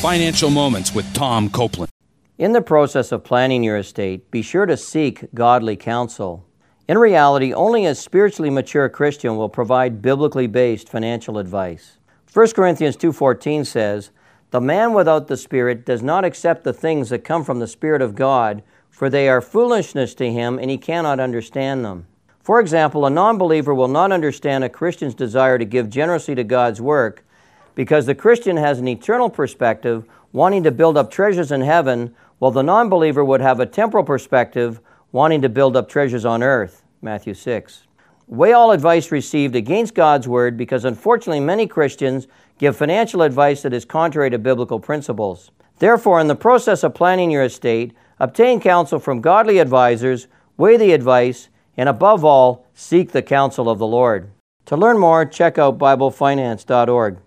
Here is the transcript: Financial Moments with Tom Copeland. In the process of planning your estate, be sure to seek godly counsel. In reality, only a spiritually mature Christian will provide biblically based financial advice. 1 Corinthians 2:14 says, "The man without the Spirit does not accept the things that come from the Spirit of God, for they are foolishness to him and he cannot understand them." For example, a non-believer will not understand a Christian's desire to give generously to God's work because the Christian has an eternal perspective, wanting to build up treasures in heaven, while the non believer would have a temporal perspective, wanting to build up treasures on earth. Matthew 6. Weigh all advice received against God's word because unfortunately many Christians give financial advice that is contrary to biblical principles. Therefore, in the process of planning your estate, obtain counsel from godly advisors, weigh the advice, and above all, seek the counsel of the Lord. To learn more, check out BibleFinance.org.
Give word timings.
Financial 0.00 0.48
Moments 0.48 0.94
with 0.94 1.12
Tom 1.12 1.50
Copeland. 1.50 1.90
In 2.38 2.52
the 2.52 2.62
process 2.62 3.10
of 3.10 3.24
planning 3.24 3.64
your 3.64 3.76
estate, 3.76 4.30
be 4.30 4.42
sure 4.42 4.64
to 4.64 4.76
seek 4.76 5.24
godly 5.34 5.74
counsel. 5.74 6.46
In 6.86 6.96
reality, 6.98 7.52
only 7.52 7.84
a 7.84 7.96
spiritually 7.96 8.48
mature 8.48 8.88
Christian 8.88 9.36
will 9.36 9.48
provide 9.48 10.00
biblically 10.00 10.46
based 10.46 10.88
financial 10.88 11.36
advice. 11.36 11.98
1 12.32 12.54
Corinthians 12.54 12.94
2:14 12.94 13.64
says, 13.64 14.12
"The 14.52 14.60
man 14.60 14.94
without 14.94 15.26
the 15.26 15.36
Spirit 15.36 15.84
does 15.84 16.00
not 16.00 16.24
accept 16.24 16.62
the 16.62 16.72
things 16.72 17.08
that 17.08 17.24
come 17.24 17.42
from 17.42 17.58
the 17.58 17.66
Spirit 17.66 18.00
of 18.00 18.14
God, 18.14 18.62
for 18.88 19.10
they 19.10 19.28
are 19.28 19.40
foolishness 19.40 20.14
to 20.14 20.30
him 20.30 20.60
and 20.60 20.70
he 20.70 20.78
cannot 20.78 21.18
understand 21.18 21.84
them." 21.84 22.06
For 22.40 22.60
example, 22.60 23.04
a 23.04 23.10
non-believer 23.10 23.74
will 23.74 23.88
not 23.88 24.12
understand 24.12 24.62
a 24.62 24.68
Christian's 24.68 25.14
desire 25.14 25.58
to 25.58 25.64
give 25.64 25.90
generously 25.90 26.36
to 26.36 26.44
God's 26.44 26.80
work 26.80 27.24
because 27.78 28.06
the 28.06 28.14
Christian 28.16 28.56
has 28.56 28.80
an 28.80 28.88
eternal 28.88 29.30
perspective, 29.30 30.04
wanting 30.32 30.64
to 30.64 30.72
build 30.72 30.96
up 30.96 31.12
treasures 31.12 31.52
in 31.52 31.60
heaven, 31.60 32.12
while 32.40 32.50
the 32.50 32.60
non 32.60 32.88
believer 32.88 33.24
would 33.24 33.40
have 33.40 33.60
a 33.60 33.66
temporal 33.66 34.02
perspective, 34.02 34.80
wanting 35.12 35.40
to 35.42 35.48
build 35.48 35.76
up 35.76 35.88
treasures 35.88 36.24
on 36.24 36.42
earth. 36.42 36.82
Matthew 37.02 37.34
6. 37.34 37.86
Weigh 38.26 38.52
all 38.52 38.72
advice 38.72 39.12
received 39.12 39.54
against 39.54 39.94
God's 39.94 40.26
word 40.26 40.56
because 40.56 40.84
unfortunately 40.84 41.38
many 41.38 41.68
Christians 41.68 42.26
give 42.58 42.76
financial 42.76 43.22
advice 43.22 43.62
that 43.62 43.72
is 43.72 43.84
contrary 43.84 44.30
to 44.30 44.40
biblical 44.40 44.80
principles. 44.80 45.52
Therefore, 45.78 46.18
in 46.18 46.26
the 46.26 46.34
process 46.34 46.82
of 46.82 46.94
planning 46.94 47.30
your 47.30 47.44
estate, 47.44 47.94
obtain 48.18 48.58
counsel 48.58 48.98
from 48.98 49.20
godly 49.20 49.60
advisors, 49.60 50.26
weigh 50.56 50.78
the 50.78 50.90
advice, 50.90 51.48
and 51.76 51.88
above 51.88 52.24
all, 52.24 52.66
seek 52.74 53.12
the 53.12 53.22
counsel 53.22 53.70
of 53.70 53.78
the 53.78 53.86
Lord. 53.86 54.32
To 54.66 54.76
learn 54.76 54.98
more, 54.98 55.24
check 55.24 55.58
out 55.58 55.78
BibleFinance.org. 55.78 57.16